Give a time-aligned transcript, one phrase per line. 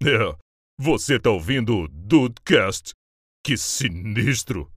[0.00, 0.32] É,
[0.78, 2.92] você tá ouvindo o Dudecast?
[3.44, 4.70] Que sinistro!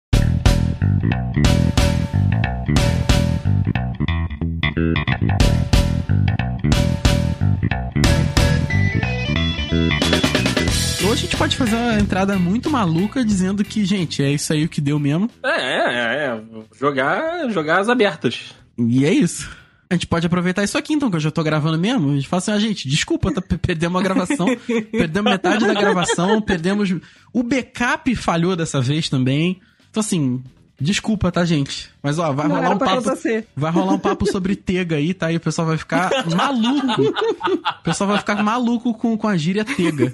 [11.04, 14.64] Ou a gente pode fazer uma entrada muito maluca dizendo que, gente, é isso aí
[14.64, 15.30] o que deu mesmo.
[15.44, 16.42] É, é, é.
[16.80, 18.56] Jogar, jogar as abertas.
[18.78, 19.50] E é isso.
[19.92, 22.12] A gente pode aproveitar isso aqui, então, que eu já tô gravando mesmo.
[22.12, 24.46] A gente fala assim, ah, gente, desculpa, tá, perdemos a gravação,
[24.92, 26.94] perdemos metade da gravação, perdemos.
[27.34, 29.60] O backup falhou dessa vez também.
[29.90, 30.44] Então, assim,
[30.80, 31.90] desculpa, tá, gente?
[32.02, 32.92] Mas, ó, vai Não rolar um papo.
[32.92, 33.48] acontecer.
[33.56, 35.32] Vai rolar um papo sobre tega aí, tá?
[35.32, 37.02] E o pessoal vai ficar maluco.
[37.02, 40.14] O pessoal vai ficar maluco com, com a gíria tega.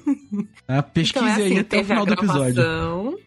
[0.66, 0.82] Tá?
[0.82, 2.64] Pesquise Então é aí assim, até o final do episódio.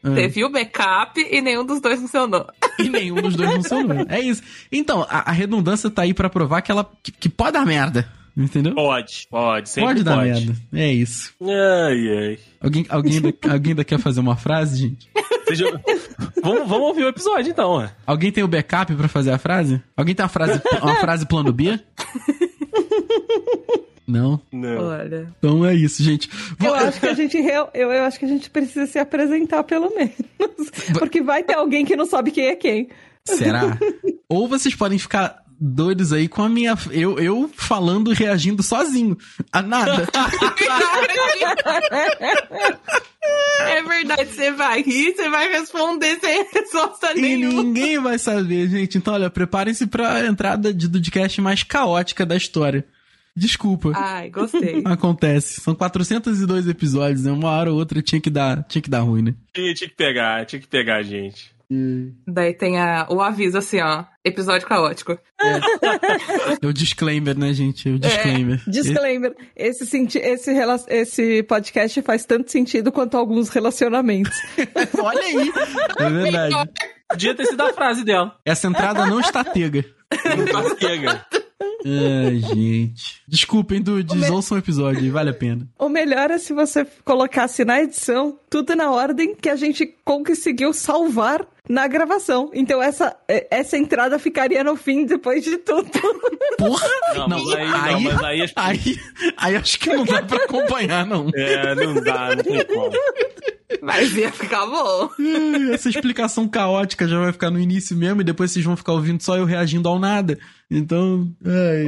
[0.03, 0.11] Ah.
[0.15, 2.47] teve o backup e nenhum dos dois funcionou.
[2.79, 4.07] E nenhum dos dois funcionou.
[4.09, 4.43] É isso.
[4.71, 6.89] Então, a, a redundância tá aí pra provar que ela.
[7.03, 8.09] que, que pode dar merda.
[8.37, 8.73] Entendeu?
[8.73, 10.17] Pode, pode, sempre pode pode.
[10.17, 10.57] dar merda.
[10.73, 11.33] É isso.
[11.43, 12.39] Ai, ai.
[12.61, 15.09] Alguém, alguém, ainda, alguém ainda quer fazer uma frase, gente?
[15.49, 15.81] Seja...
[16.43, 17.91] vamos, vamos ouvir o episódio então, ué.
[18.07, 19.83] Alguém tem o backup pra fazer a frase?
[19.97, 21.79] Alguém tem uma frase, uma frase plano B?
[24.07, 24.41] Não?
[24.51, 24.89] Não.
[24.89, 25.29] Olha.
[25.39, 26.31] Então é isso, gente.
[26.65, 29.63] Eu acho que a gente real- eu, eu acho que a gente precisa se apresentar
[29.65, 30.15] pelo menos.
[30.99, 32.89] Porque vai ter alguém que não sabe quem é quem.
[33.27, 33.79] Será?
[34.27, 36.77] Ou vocês podem ficar doidos aí com a minha.
[36.91, 39.17] Eu, eu falando e reagindo sozinho.
[39.53, 40.07] A nada.
[43.61, 47.63] É verdade, você vai rir, você vai responder sem resposta E nenhuma.
[47.63, 48.97] ninguém vai saber, gente.
[48.97, 52.87] Então, olha, preparem-se pra entrada de Dudcast mais caótica da história.
[53.37, 53.93] Desculpa.
[53.95, 54.83] Ai, gostei.
[54.87, 55.61] Acontece.
[55.61, 57.31] São 402 episódios, né?
[57.31, 59.35] Uma hora ou outra tinha que dar, tinha que dar ruim, né?
[59.55, 61.51] Tinha, tinha que pegar, tinha que pegar, gente.
[62.27, 64.05] Daí tem a- o aviso assim, ó.
[64.25, 65.19] Episódio caótico.
[66.61, 67.89] É o disclaimer, né, gente?
[67.89, 68.61] É o disclaimer.
[68.67, 74.37] Disclaimer: esse, senti- esse, rela- esse podcast faz tanto sentido quanto alguns relacionamentos.
[74.99, 75.53] Olha aí.
[75.99, 76.71] É verdade.
[77.09, 78.35] Podia ter sido a frase dela.
[78.45, 79.85] Essa entrada não está tega.
[80.53, 81.25] Não pega.
[81.87, 83.23] Ai, gente.
[83.27, 85.67] Desculpem, Dudes, ouçam o episódio aí, vale a pena.
[85.79, 90.73] O melhor é se você colocasse na edição tudo na ordem que a gente conseguiu
[90.73, 92.51] salvar na gravação.
[92.55, 95.89] Então essa, eh, essa entrada ficaria no fim depois de tudo.
[96.59, 96.89] Porra!
[97.15, 98.97] Não, mas aí, não, mas aí as- aí,
[99.37, 101.31] aí acho que não dá pra acompanhar, não.
[101.35, 102.91] É, não dá, não tem como.
[103.83, 105.11] Mas ia ficar bom.
[105.73, 109.23] Essa explicação caótica já vai ficar no início mesmo e depois vocês vão ficar ouvindo
[109.23, 110.39] só eu reagindo ao nada.
[110.71, 111.87] Então, ai,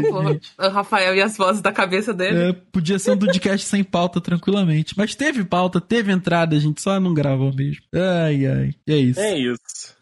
[0.59, 2.51] o Rafael e as vozes da cabeça dele.
[2.51, 4.95] É, podia ser um Dudcast sem pauta tranquilamente.
[4.97, 7.83] Mas teve pauta, teve entrada, a gente só não gravou mesmo.
[7.95, 8.75] Ai, ai.
[8.87, 9.21] É isso.
[9.21, 10.01] É isso.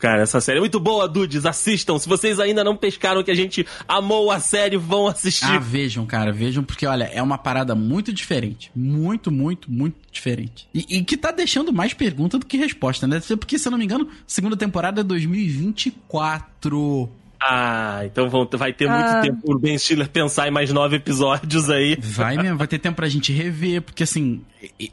[0.00, 1.44] Cara, essa série é muito boa, dudes.
[1.44, 1.98] Assistam.
[1.98, 5.44] Se vocês ainda não pescaram que a gente amou a série, vão assistir.
[5.44, 8.72] Ah, vejam, cara, vejam, porque olha, é uma parada muito diferente.
[8.74, 10.66] Muito, muito, muito diferente.
[10.72, 13.20] E, e que tá deixando mais pergunta do que resposta, né?
[13.38, 17.10] Porque, se eu não me engano, segunda temporada é 2024.
[17.42, 18.92] Ah, então vão, vai ter Ah.
[18.98, 21.96] muito tempo pro Ben Stiller pensar em mais nove episódios aí.
[22.00, 24.42] Vai mesmo, vai ter tempo pra gente rever, porque assim,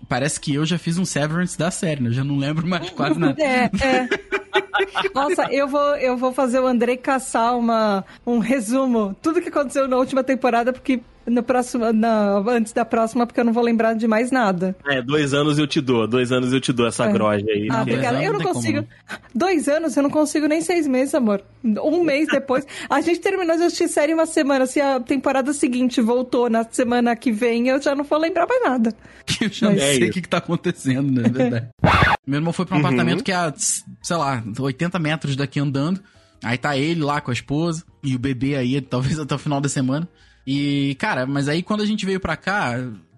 [0.07, 2.09] parece que eu já fiz um Severance da série, né?
[2.09, 3.35] Eu já não lembro mais quase nada.
[3.41, 4.07] É, é.
[5.13, 9.15] Nossa, eu vou, eu vou fazer o Andrei caçar uma, um resumo.
[9.21, 13.43] Tudo que aconteceu na última temporada, porque no próximo, na, antes da próxima, porque eu
[13.45, 14.75] não vou lembrar de mais nada.
[14.87, 17.11] É, dois anos eu te dou, dois anos eu te dou essa É.
[17.11, 17.67] groja aí.
[17.69, 18.17] Ah, dois obrigada.
[18.17, 18.77] anos Eu não consigo.
[18.83, 21.43] como, Dois anos, eu não consigo nem seis meses, amor.
[21.63, 22.65] Um mês depois.
[22.89, 24.65] A gente terminou de assistir série uma semana.
[24.65, 28.63] Se a temporada seguinte voltou na semana que vem, eu já não vou lembrar mais
[28.63, 28.93] nada.
[29.41, 31.27] Eu já não É sei o que, que tá acontecendo, né?
[31.27, 31.67] É verdade.
[32.25, 33.53] Meu irmão foi pra um apartamento que é, a,
[34.01, 35.99] sei lá, 80 metros daqui andando.
[36.43, 39.59] Aí tá ele lá com a esposa e o bebê aí, talvez até o final
[39.59, 40.07] da semana.
[40.47, 42.75] E, cara, mas aí quando a gente veio pra cá,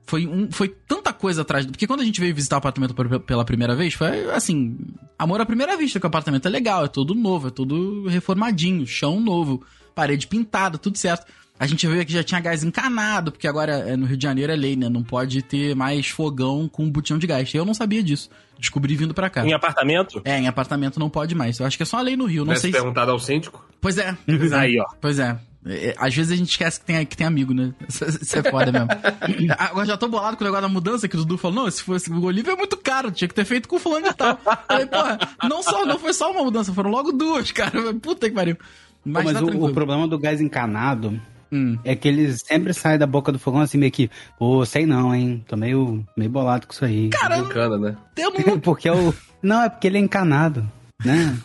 [0.08, 1.64] foi, um, foi tanta coisa atrás.
[1.68, 4.76] Porque quando a gente veio visitar o apartamento pela primeira vez, foi assim:
[5.18, 8.88] amor à primeira vista, que o apartamento é legal, é todo novo, é todo reformadinho,
[8.88, 9.64] chão novo,
[9.94, 11.32] parede pintada, tudo certo.
[11.60, 14.52] A gente veio aqui já tinha gás encanado, porque agora é, no Rio de Janeiro
[14.52, 14.90] é lei, né?
[14.90, 17.54] Não pode ter mais fogão com botijão de gás.
[17.54, 18.30] Eu não sabia disso.
[18.58, 19.46] Descobri vindo pra cá.
[19.46, 20.22] Em apartamento?
[20.24, 21.60] É, em apartamento não pode mais.
[21.60, 22.46] Eu acho que é só a lei no Rio.
[22.46, 22.78] Não Tivesse sei se...
[22.78, 23.64] perguntado ao síndico.
[23.82, 24.18] Pois é.
[24.25, 24.56] Pois é.
[24.56, 24.86] Aí, ó.
[25.02, 25.38] Pois é.
[25.66, 27.74] É, Às vezes a gente esquece que tem, que tem amigo, né?
[27.88, 28.88] Isso isso é foda mesmo.
[29.58, 31.84] Agora já tô bolado com o negócio da mudança, que o Dudu falou, não, se
[31.84, 34.40] fosse o Olívio é muito caro, tinha que ter feito com o fulano e tal.
[34.68, 37.94] Falei, porra, não, só, não foi só uma mudança, foram logo duas, cara.
[37.96, 38.56] Puta que pariu.
[38.56, 38.62] Pô,
[39.06, 41.20] Mas, Mas, tá o, o problema do gás encanado
[41.52, 41.80] Hum.
[41.84, 45.16] é que eles sempre saem da boca do fogão assim, meio que, pô, sei não,
[45.16, 45.44] hein?
[45.48, 47.10] Tô meio, meio bolado com isso aí.
[47.10, 47.98] Cara, Brincando, né?
[48.46, 48.60] não...
[48.60, 49.14] porque é o.
[49.42, 50.70] Não, é porque ele é encanado,
[51.04, 51.36] né?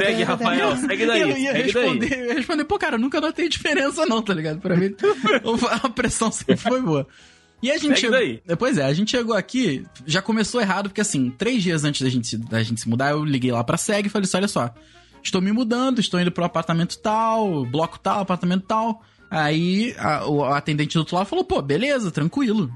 [0.00, 1.20] Segue, Rafael, segue daí.
[1.20, 2.18] eu ia segue responder, daí.
[2.20, 4.60] eu ia responder, pô, cara, nunca notei diferença não, tá ligado?
[4.60, 4.94] Pra mim,
[5.82, 7.06] a pressão sempre foi boa.
[7.62, 8.16] E a gente chegou.
[8.56, 12.08] Pois é, a gente chegou aqui, já começou errado, porque assim, três dias antes da
[12.08, 14.46] gente, se- da gente se mudar, eu liguei lá pra SEG e falei assim: olha
[14.48, 14.72] só,
[15.22, 19.02] estou me mudando, estou indo pro apartamento tal, bloco tal, apartamento tal.
[19.28, 22.70] Aí a- o atendente do outro lado falou: pô, beleza, tranquilo.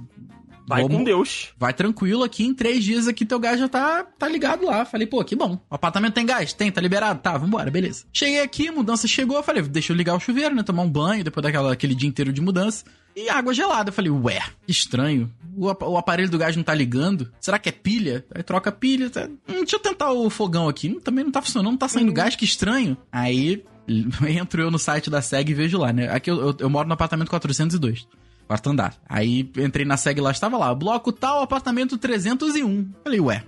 [0.66, 1.48] Vai Vamos- com Deus.
[1.58, 4.84] Vai tranquilo aqui, em três dias aqui teu gás já tá, tá ligado lá.
[4.84, 5.58] Falei, pô, que bom.
[5.70, 6.52] O apartamento tem gás?
[6.52, 7.20] Tem, tá liberado?
[7.20, 8.04] Tá, vambora, beleza.
[8.12, 10.62] Cheguei aqui, mudança chegou, falei, deixa eu ligar o chuveiro, né?
[10.62, 12.84] Tomar um banho depois daquela, aquele dia inteiro de mudança.
[13.14, 13.90] E água gelada.
[13.90, 15.30] Eu falei, ué, que estranho.
[15.54, 17.30] O, o aparelho do gás não tá ligando?
[17.40, 18.24] Será que é pilha?
[18.34, 19.10] Aí troca a pilha.
[19.10, 19.24] Tá...
[19.48, 20.88] Hum, deixa eu tentar o fogão aqui.
[20.88, 22.96] Hum, também não tá funcionando, não tá saindo gás, que estranho.
[23.10, 23.62] Aí
[24.28, 26.08] entro eu no site da SEG e vejo lá, né?
[26.10, 28.06] Aqui eu, eu- eu moro no apartamento 402.
[28.46, 28.94] Quarto andar.
[29.08, 32.90] Aí entrei na SEG lá, estava lá, bloco tal, apartamento 301.
[33.02, 33.42] Falei, ué.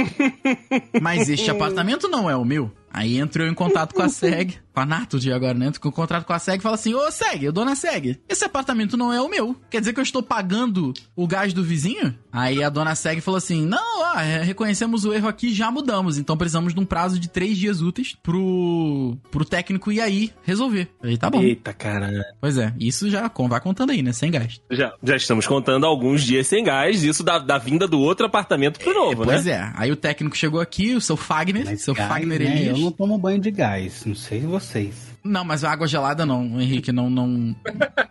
[1.00, 2.70] Mas este apartamento não é o meu.
[2.92, 5.66] Aí entro eu em contato com a SEG, com a Natud agora, né?
[5.66, 9.12] Entro em contato com a SEG falo assim: Ô SEG, dona SEG, esse apartamento não
[9.12, 9.56] é o meu.
[9.70, 12.14] Quer dizer que eu estou pagando o gás do vizinho?
[12.32, 16.18] Aí a dona SEG falou assim: Não, ó, é, reconhecemos o erro aqui já mudamos.
[16.18, 20.88] Então precisamos de um prazo de três dias úteis pro, pro técnico ir aí resolver.
[21.02, 21.40] Aí tá bom.
[21.42, 22.22] Eita, caralho.
[22.40, 24.12] Pois é, isso já com- vai contando aí, né?
[24.12, 24.60] Sem gás.
[24.70, 28.78] Já, já estamos contando alguns dias sem gás, isso da, da vinda do outro apartamento
[28.80, 29.52] pro novo, Pois né?
[29.52, 32.46] é, aí o técnico chegou aqui, o seu Fagner, Mas seu gás, Fagner né?
[32.60, 32.78] Elias.
[32.78, 35.10] Eu não tomo banho de gás, não sei vocês.
[35.22, 37.54] Não, mas água gelada não, Henrique, não, não...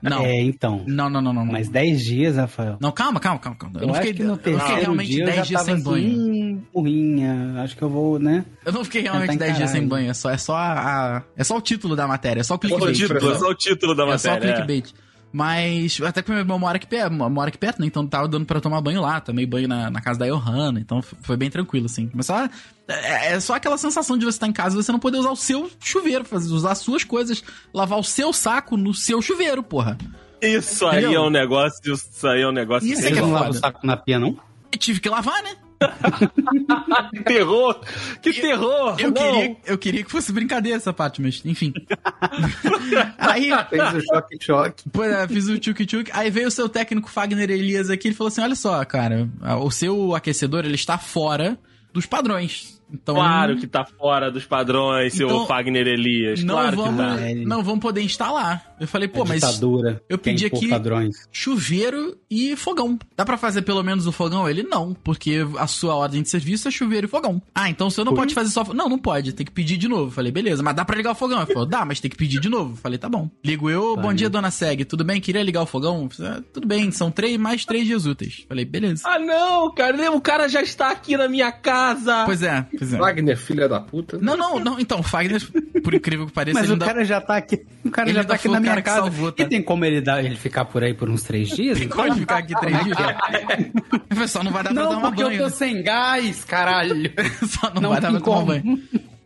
[0.02, 0.84] Não, É, então.
[0.88, 1.44] não, não, não, não.
[1.46, 1.52] não.
[1.52, 2.78] Mas 10 dias, Rafael.
[2.80, 3.58] Não, calma, calma, calma.
[3.58, 3.78] calma.
[3.78, 5.62] Eu, Eu, não acho fiquei, que no eu fiquei realmente dia eu 10 já dias
[5.64, 6.08] sem banho.
[6.08, 8.46] assim, hum, burrinha, acho que eu vou, né?
[8.64, 10.10] Eu não fiquei realmente Tentar 10 dias sem banho.
[10.10, 12.58] É só, é só a, a- É só o título da matéria, é só o
[12.58, 12.96] Só o clickbait.
[12.96, 13.36] título, entendeu?
[13.40, 14.54] só o título da É só o matéria.
[14.54, 14.84] é.
[15.32, 17.86] Mas, até que meu irmão mora aqui perto, mora aqui perto, né?
[17.88, 19.22] Então tava dando pra tomar banho lá.
[19.22, 20.80] Tomei banho na, na casa da Johanna.
[20.80, 22.10] Então foi bem tranquilo, assim.
[22.14, 22.46] Mas só,
[22.88, 25.30] é, é só aquela sensação de você estar em casa e você não poder usar
[25.32, 27.44] o seu chuveiro, fazer, usar as suas coisas,
[27.74, 29.98] lavar o seu saco no seu chuveiro, porra.
[30.42, 31.22] Isso aí Entendeu?
[31.24, 33.58] é um negócio, isso aí é um negócio Isso é que é não lavam foda.
[33.58, 34.40] o saco na pia, não?
[34.72, 35.52] E tive que lavar, né?
[37.12, 37.80] Que terror!
[38.22, 38.96] Que terror!
[39.00, 39.14] Eu Não.
[39.22, 41.74] queria, eu queria que fosse brincadeira essa parte, mas enfim.
[43.18, 44.84] Aí, Fez o choque-choque.
[45.04, 46.12] É, fiz o tchuk-tchuk.
[46.14, 49.30] Aí veio o seu técnico Fagner Elias aqui, ele falou assim: olha só, cara,
[49.62, 51.58] o seu aquecedor ele está fora
[51.94, 52.80] dos padrões.
[52.92, 56.44] Então, Claro que tá fora dos padrões, seu Então, Fagner Elias.
[56.44, 57.46] não claro vamos, que tá.
[57.46, 58.69] Não vamos poder instalar.
[58.80, 60.02] Eu falei, pô, Pô, mas ditadura.
[60.10, 61.28] eu pedi aqui- padrões.
[61.32, 62.98] chuveiro e fogão.
[63.16, 64.48] Dá pra fazer pelo menos o fogão?
[64.50, 67.42] Ele não, porque a sua ordem de serviço é chuveiro e fogão.
[67.54, 68.64] Ah, então o senhor não pode fazer só.
[68.74, 70.12] Não, não pode, tem que pedir de novo.
[70.12, 71.40] Falei, beleza, mas dá pra ligar o fogão?
[71.42, 72.76] Ele falou, dá, mas tem que pedir de novo.
[72.76, 73.30] Falei, tá bom.
[73.44, 75.20] Ligo eu, bom Tá, dia, dona Seg, tudo bem?
[75.22, 76.08] Queria ligar o fogão?
[76.22, 78.46] Ah, tudo bem, são três mais três dias úteis.
[78.48, 79.04] Falei, beleza.
[79.06, 82.24] Ah, não, cara, o cara já está aqui na minha casa.
[82.26, 82.98] Pois é, pois é.
[82.98, 84.18] Wagner, filha da puta.
[84.22, 85.42] Não, não, não, então, o Fagner,
[85.84, 87.66] por incrível que pareça, Mas ele o ainda- cara já tá aqui.
[87.84, 89.02] O cara Ele já tá aqui na minha cara que casa.
[89.02, 89.44] salvou, tá?
[89.44, 91.78] E tem como ele, dar, ele ficar por aí por uns três dias?
[91.80, 92.98] Tem como ficar aqui três dias?
[94.32, 95.36] Só não vai dar pra Não, tomar porque banho.
[95.36, 95.56] eu tô né?
[95.56, 97.12] sem gás, caralho.
[97.48, 98.80] Só não, Não vai dar pra tomar banho.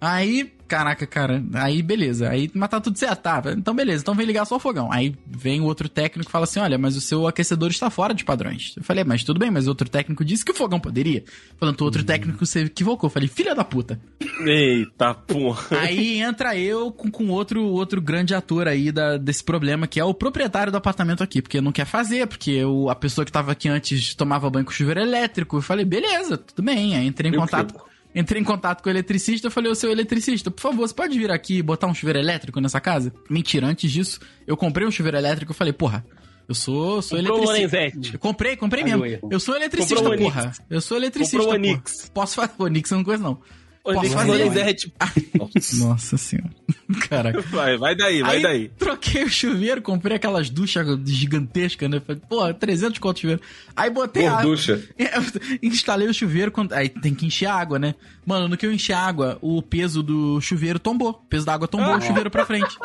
[0.04, 2.28] Aí, caraca, cara, aí beleza.
[2.28, 3.42] Aí, mas tá tudo certo, tá?
[3.56, 4.92] Então beleza, então vem ligar só o fogão.
[4.92, 8.14] Aí vem o outro técnico e fala assim: olha, mas o seu aquecedor está fora
[8.14, 8.74] de padrões.
[8.76, 11.24] Eu falei, mas tudo bem, mas o outro técnico disse que o fogão poderia.
[11.58, 13.08] Falando, o outro técnico se equivocou.
[13.08, 13.98] Eu falei, filha da puta.
[14.46, 15.80] Eita porra.
[15.80, 20.04] Aí entra eu com, com outro, outro grande ator aí da, desse problema, que é
[20.04, 23.54] o proprietário do apartamento aqui, porque não quer fazer, porque o, a pessoa que tava
[23.54, 25.58] aqui antes tomava banho com chuveiro elétrico.
[25.58, 26.98] Eu falei, beleza, tudo bem.
[26.98, 27.93] Aí entrei em Eu contato.
[28.16, 31.32] Entrei em contato com o eletricista, falei, ô seu eletricista, por favor, você pode vir
[31.32, 33.14] aqui e botar um chuveiro elétrico nessa casa?
[33.30, 36.06] Mentira, antes disso, eu comprei um chuveiro elétrico, eu falei, porra,
[36.48, 38.16] eu sou, sou Comprou eletricista.
[38.16, 39.06] Eu comprei, comprei mesmo.
[39.32, 40.52] Eu sou eletricista, Comprou porra.
[40.70, 41.74] Eu sou eletricista, Comprou porra.
[41.74, 42.12] Onix.
[42.14, 43.40] Posso fazer Onix, eu não conheço não.
[43.84, 44.28] Posso fazer?
[44.32, 44.94] Lorenzetti.
[45.80, 46.50] Nossa senhora.
[47.10, 47.42] Caraca.
[47.42, 48.70] Vai, vai daí, vai Aí, daí.
[48.78, 52.00] troquei o chuveiro, comprei aquelas duchas gigantescas, né?
[52.00, 53.42] Falei, pô, 300 conto chuveiro.
[53.76, 54.44] Aí botei a água.
[54.44, 54.82] Gorducha.
[55.62, 57.94] Instalei o chuveiro, quando- aí tem que encher água, né?
[58.26, 61.10] Mano, no que eu enchi a água, o peso do chuveiro tombou.
[61.10, 62.78] O peso da água tombou o chuveiro pra frente.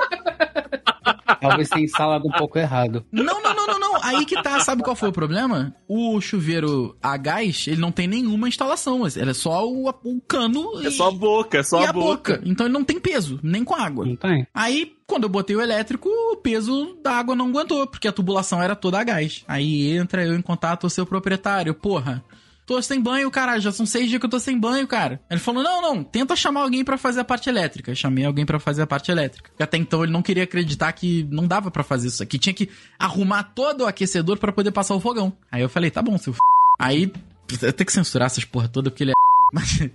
[1.41, 3.05] Talvez tenha instalado um pouco errado.
[3.11, 4.05] Não, não, não, não, não.
[4.05, 5.75] Aí que tá, sabe qual foi o problema?
[5.87, 9.07] O chuveiro a gás, ele não tem nenhuma instalação.
[9.07, 11.93] Ele é só o, o cano É e, só a boca, é só e a
[11.93, 12.41] boca.
[12.45, 14.07] Então ele não tem peso, nem com água.
[14.07, 14.47] Não tem?
[14.55, 18.62] Aí, quando eu botei o elétrico, o peso da água não aguentou, porque a tubulação
[18.62, 19.45] era toda a gás.
[19.49, 22.25] Aí entra eu em contato com o seu proprietário, porra.
[22.69, 23.59] Tô sem banho, cara.
[23.59, 25.19] Já são seis dias que eu tô sem banho, cara.
[25.31, 27.95] Ele falou: não, não, tenta chamar alguém pra fazer a parte elétrica.
[27.95, 29.51] Chamei alguém pra fazer a parte elétrica.
[29.59, 32.39] Até então ele não queria acreditar que não dava pra fazer isso aqui.
[32.39, 35.33] Tinha que arrumar todo o aquecedor pra poder passar o fogão.
[35.51, 36.39] Aí eu falei: tá bom, seu f.
[36.79, 37.11] Aí,
[37.63, 39.15] eu tenho que censurar essas porra toda porque ele é.
[39.51, 39.89] Mas.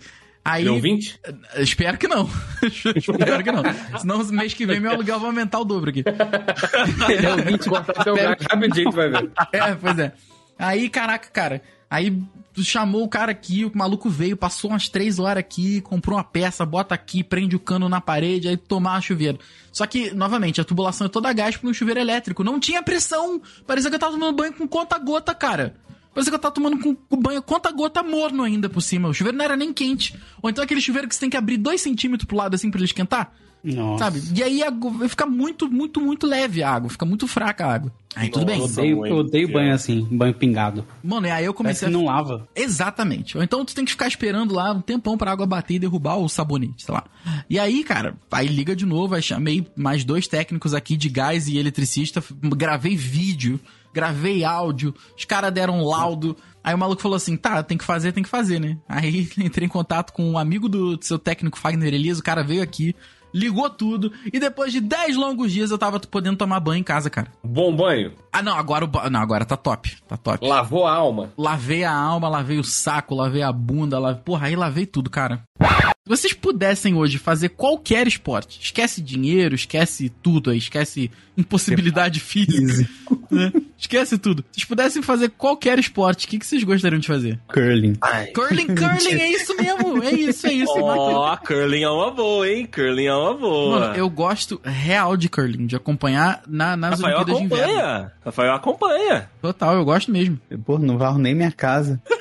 [0.44, 1.20] Aí, Não 20?
[1.58, 2.27] espero que não.
[2.63, 3.63] espero que não.
[4.00, 6.03] Senão mês que vem meu aluguel vai aumentar o dobro aqui.
[7.08, 8.15] Ele é o 20 cortar teu
[8.51, 9.32] rapidinho, tu vai ver.
[9.53, 10.12] É, pois é.
[10.60, 11.62] Aí, caraca, cara.
[11.89, 12.22] Aí
[12.53, 16.24] tu chamou o cara aqui, o maluco veio, passou umas três horas aqui, comprou uma
[16.24, 19.39] peça, bota aqui, prende o cano na parede, aí tomar chuveiro.
[19.72, 22.43] Só que, novamente, a tubulação é toda a gás pro chuveiro elétrico.
[22.43, 23.41] Não tinha pressão.
[23.65, 25.75] Parecia que eu tava tomando banho com conta-gota, cara.
[26.13, 29.10] Parecia que eu tava tomando com, com banho conta-gota morno ainda por cima.
[29.10, 30.15] O chuveiro não era nem quente.
[30.41, 32.77] Ou então aquele chuveiro que você tem que abrir dois centímetros pro lado assim pra
[32.77, 33.33] ele esquentar.
[33.63, 34.03] Nossa.
[34.05, 34.22] Sabe?
[34.36, 36.89] E aí a água- fica muito, muito, muito leve a água.
[36.89, 37.93] Fica muito fraca a água.
[38.15, 38.60] Aí tudo bem.
[38.60, 39.60] Eu odeio, eu odeio cara.
[39.60, 40.86] banho assim, banho pingado.
[41.03, 42.48] Mano, e aí eu Parece comecei que a não lava.
[42.55, 43.38] Exatamente.
[43.38, 46.17] Ou então tu tem que ficar esperando lá um tempão pra água bater e derrubar
[46.17, 47.03] o sabonete, sei lá.
[47.50, 51.48] E aí, cara, aí liga de novo, aí chamei mais dois técnicos aqui de gás
[51.48, 52.22] e eletricista,
[52.55, 53.60] gravei vídeo,
[53.93, 56.36] gravei áudio, os caras deram um laudo.
[56.63, 58.77] Aí o maluco falou assim: tá, tem que fazer, tem que fazer, né?
[58.88, 62.62] Aí entrei em contato com um amigo do seu técnico Fagner Elias, o cara veio
[62.62, 62.96] aqui,
[63.34, 67.10] ligou tudo, e depois de 10 longos dias eu tava podendo tomar banho em casa,
[67.10, 67.32] cara.
[67.44, 68.13] Bom banho.
[68.32, 69.10] Ah, não, agora o.
[69.10, 69.96] Não, agora tá top.
[70.08, 70.46] Tá top.
[70.48, 71.32] Lavou a alma.
[71.38, 74.22] Lavei a alma, lavei o saco, lavei a bunda, lavei...
[74.24, 75.44] porra, aí lavei tudo, cara.
[75.62, 82.90] Se vocês pudessem hoje fazer qualquer esporte, esquece dinheiro, esquece tudo aí, esquece impossibilidade física,
[83.32, 83.54] né?
[83.84, 84.44] Esquece tudo.
[84.52, 87.40] Se vocês pudessem fazer qualquer esporte, o que, que vocês gostariam de fazer?
[87.48, 87.96] Curling.
[88.34, 90.74] Curling, curling, é isso mesmo, é isso, é isso.
[90.75, 92.66] Ó, curling é uma boa, hein?
[92.66, 93.80] Curling é uma boa.
[93.80, 97.74] Mano, eu gosto real de curling, de acompanhar na, nas Rafael Olimpíadas de Inverno.
[97.74, 98.12] acompanha.
[98.25, 99.30] Rafael acompanha.
[99.42, 100.40] Total, eu gosto mesmo.
[100.66, 102.02] Pô, não varro nem minha casa.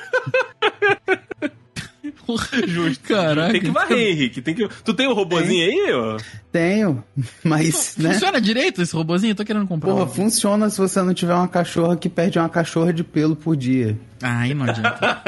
[2.67, 3.03] Justo.
[3.07, 3.51] Caraca.
[3.51, 4.41] Tem que varrer, Henrique.
[4.41, 4.67] Tem que...
[4.67, 6.17] Tu tem um robozinho aí, ó?
[6.53, 7.03] Tenho,
[7.43, 8.13] mas, né?
[8.13, 9.31] Funciona direito esse robozinho?
[9.31, 9.91] Eu tô querendo comprar.
[9.91, 10.07] Porra, um.
[10.07, 13.97] funciona se você não tiver uma cachorra que perde uma cachorra de pelo por dia.
[14.21, 15.21] Ah, aí não adianta.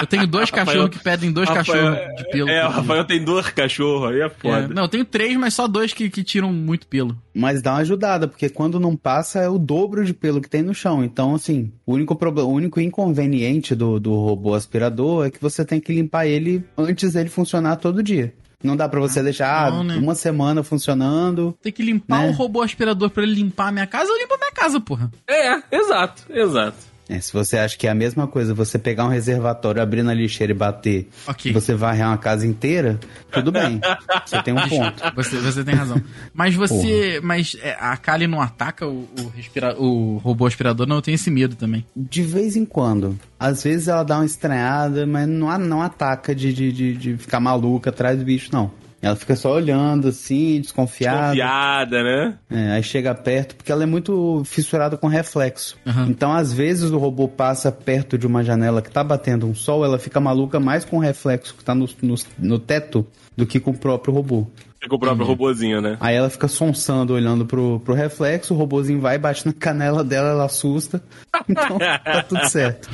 [0.00, 2.48] Eu tenho dois cachorros que pedem dois cachorros de pelo.
[2.48, 2.76] É, o dia.
[2.76, 4.68] Rafael tem dois cachorros aí, é É, foda.
[4.68, 7.18] não, eu tenho três, mas só dois que, que tiram muito pelo.
[7.34, 10.62] Mas dá uma ajudada, porque quando não passa é o dobro de pelo que tem
[10.62, 11.02] no chão.
[11.04, 15.64] Então, assim, o único, problema, o único inconveniente do, do robô aspirador é que você
[15.64, 18.32] tem que limpar ele antes dele funcionar todo dia.
[18.64, 19.96] Não dá pra você deixar não, ah, né?
[19.98, 21.54] uma semana funcionando.
[21.62, 22.30] Tem que limpar Né?
[22.30, 25.10] o robô aspirador pra ele limpar a minha casa, eu limpo a minha casa, porra.
[25.28, 26.93] É, exato, exato.
[27.08, 30.14] É, se você acha que é a mesma coisa, você pegar um reservatório, abrir na
[30.14, 31.50] lixeira e bater, Ok.
[31.50, 32.98] e você varrer uma casa inteira,
[33.30, 33.78] tudo bem.
[34.24, 35.02] Você tem um ponto.
[35.14, 36.00] Você, você tem razão.
[36.32, 37.20] Mas você.
[37.22, 41.14] Mas é, a Kali não ataca o, o, respira- o robô aspirador, não, eu tenho
[41.16, 41.84] esse medo também.
[41.94, 43.18] De vez em quando.
[43.38, 47.38] Às vezes ela dá uma estranhada, mas não, não ataca de, de, de, de ficar
[47.40, 48.70] maluca atrás do bicho, não.
[49.04, 51.28] Ela fica só olhando assim, desconfiada.
[51.28, 52.34] Confiada, né?
[52.50, 55.76] É, aí chega perto, porque ela é muito fissurada com reflexo.
[55.86, 56.06] Aham.
[56.08, 59.84] Então, às vezes, o robô passa perto de uma janela que tá batendo um sol,
[59.84, 63.06] ela fica maluca mais com o reflexo que tá no, no, no teto
[63.36, 64.46] do que com o próprio robô.
[64.84, 65.96] Fica o próprio robozinho, né?
[65.98, 70.28] Aí ela fica sonsando, olhando pro, pro reflexo, o robôzinho vai, bate na canela dela,
[70.28, 71.02] ela assusta.
[71.48, 72.88] Então, tá tudo certo.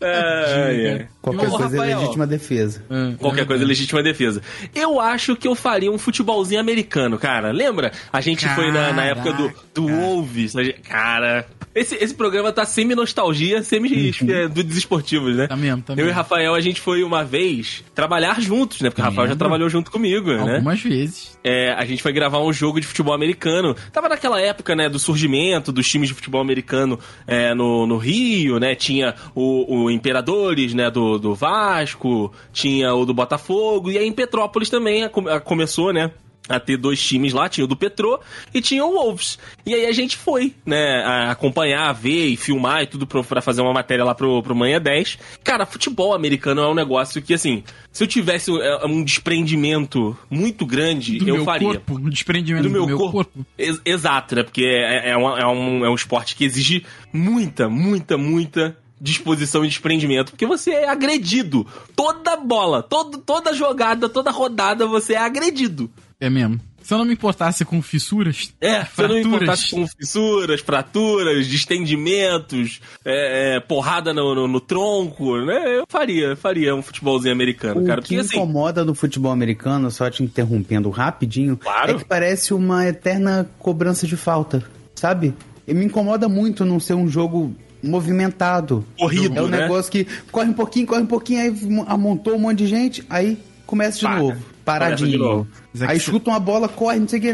[0.00, 1.08] É, é.
[1.22, 2.84] Qualquer Ô, coisa é Rafael, legítima defesa.
[2.88, 4.42] É, Qualquer coisa é legítima defesa.
[4.74, 7.50] Eu acho que eu faria um futebolzinho americano, cara.
[7.50, 7.90] Lembra?
[8.12, 10.04] A gente foi na, na época do, do Caraca.
[10.04, 10.52] Wolves.
[10.88, 15.46] Cara, esse, esse programa tá semi-nostalgia, semi é, do desesportivos, né?
[15.46, 16.10] Tá mesmo, tá Eu mesmo.
[16.10, 18.90] e Rafael, a gente foi uma vez trabalhar juntos, né?
[18.90, 20.40] Porque o Rafael já trabalhou junto comigo, né?
[20.56, 21.38] Algumas vezes.
[21.44, 23.74] É, a gente foi gravar um jogo de futebol americano.
[23.92, 28.58] Tava naquela época, né, do surgimento dos times de futebol americano é, no, no Rio,
[28.58, 28.74] né?
[28.74, 34.12] Tinha o, o Imperadores, né, do, do Vasco, tinha o do Botafogo, e aí em
[34.12, 36.10] Petrópolis também a- a- começou, né?
[36.48, 38.18] A ter dois times lá, tinha o do Petrô
[38.54, 39.38] e tinha o Wolves.
[39.66, 43.60] E aí a gente foi, né, a acompanhar, ver e filmar e tudo pra fazer
[43.60, 45.18] uma matéria lá pro, pro Manhã 10.
[45.44, 47.62] Cara, futebol americano é um negócio que, assim,
[47.92, 51.68] se eu tivesse é, um desprendimento muito grande, Do eu meu faria.
[51.68, 53.46] corpo, um desprendimento Do meu, corpo.
[53.56, 54.42] Ex- exato, né?
[54.42, 59.64] Porque é, é, um, é, um, é um esporte que exige muita, muita, muita disposição
[59.64, 60.32] e desprendimento.
[60.32, 61.66] Porque você é agredido.
[61.94, 65.90] Toda bola, todo, toda jogada, toda rodada, você é agredido.
[66.20, 66.60] É mesmo.
[66.82, 69.26] Se eu não me importasse com fissuras, É, se eu não me Fraturas.
[69.26, 75.78] importasse com fissuras, fraturas, distendimentos, é, é, porrada no, no, no tronco, né?
[75.78, 78.00] Eu faria, faria um futebolzinho americano, O cara.
[78.00, 81.90] que assim, incomoda no futebol americano, só te interrompendo rapidinho, Claro.
[81.90, 84.62] é que parece uma eterna cobrança de falta,
[84.94, 85.34] sabe?
[85.66, 88.84] E me incomoda muito não ser um jogo movimentado.
[88.98, 89.60] Corrido, É um né?
[89.62, 91.54] negócio que corre um pouquinho, corre um pouquinho, aí
[91.86, 94.18] amontou um monte de gente, aí começa de Para.
[94.20, 95.48] novo, paradinho.
[95.74, 97.32] É que Aí chuta uma bola, corre, não sei o que,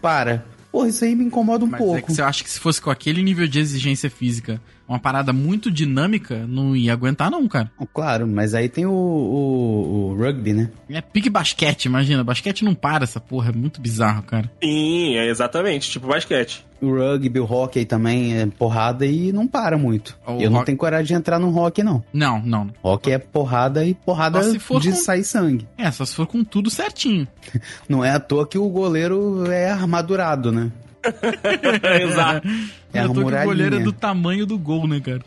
[0.00, 0.44] para.
[0.70, 2.06] Porra, isso aí me incomoda um mas é pouco.
[2.06, 5.70] que você acha que se fosse com aquele nível de exigência física, uma parada muito
[5.70, 7.70] dinâmica, não ia aguentar, não, cara.
[7.92, 10.70] Claro, mas aí tem o, o, o rugby, né?
[10.88, 12.22] É pique basquete, imagina.
[12.24, 14.50] Basquete não para essa porra, é muito bizarro, cara.
[14.62, 16.64] Sim, é exatamente, tipo basquete.
[16.80, 20.16] O rugby, o hockey também é porrada e não para muito.
[20.26, 22.04] O eu não rock- tenho coragem de entrar no hockey, não.
[22.12, 22.68] Não, não.
[22.82, 25.66] Hockey é porrada e porrada Só se for de com- sair sangue.
[25.78, 27.26] É, só se for com tudo certinho.
[27.88, 30.70] Não é à toa que o goleiro é armadurado, né?
[32.02, 32.48] Exato.
[32.92, 33.44] É a eu tô muralhinha.
[33.46, 35.22] goleiro é do tamanho do gol, né, cara?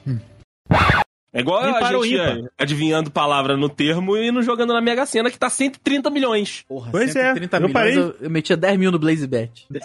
[1.31, 2.37] É igual Nem a gente ímpar.
[2.37, 6.63] é, adivinhando palavra no termo e não jogando na Mega Sena, que tá 130 milhões.
[6.67, 9.67] Porra, Pois é, 130 eu milhões, parei- eu, eu metia 10 mil no Blaze Bet.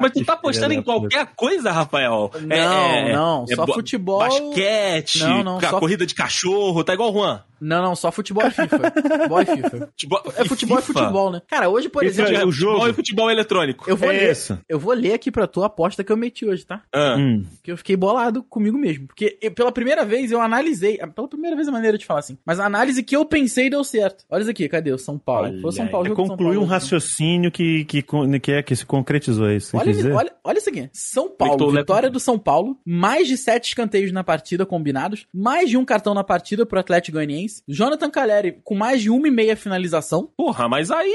[0.00, 2.30] Mas tu tá apostando em qualquer coisa, Rafael?
[2.40, 4.18] Não, É- não, é só bo- futebol.
[4.20, 7.42] Basquete, Não, não, só- corrida de cachorro, tá igual o Juan.
[7.60, 8.92] Não, não, só futebol e FIFA.
[8.92, 9.86] futebol e FIFA.
[9.90, 11.00] Futebol, É futebol e FIFA.
[11.00, 11.42] futebol, né?
[11.48, 12.74] Cara, hoje, por Esse exemplo, é o jogo.
[12.74, 13.90] Futebol e futebol eletrônico.
[13.90, 14.30] eu vou É ler.
[14.32, 14.58] isso.
[14.68, 16.82] Eu vou ler aqui pra tua aposta que eu meti hoje, tá?
[16.94, 17.44] Ah, Hum.
[17.56, 19.08] Porque eu fiquei bolado comigo mesmo.
[19.08, 20.98] Porque eu- pela primeira vez eu analisei.
[21.16, 22.38] Pela primeira vez é maneira de falar assim.
[22.46, 24.24] Mas a análise que eu pensei deu certo.
[24.30, 24.92] Olha isso aqui, cadê?
[24.92, 25.48] O São Paulo.
[25.48, 25.88] Olha Foi o São.
[25.88, 26.06] Paulo.
[26.06, 26.66] É concluir um Paulo.
[26.66, 28.04] raciocínio que, que,
[28.40, 30.12] que, é, que se concretizou, é isso Olha, dizer?
[30.12, 30.88] olha, olha isso aqui.
[30.92, 35.76] São Paulo, vitória do São Paulo, mais de sete escanteios na partida combinados, mais de
[35.76, 37.62] um cartão na partida pro Atlético Goianiense.
[37.68, 40.30] Jonathan Caleri com mais de uma e meia finalização.
[40.36, 41.12] Porra, mas aí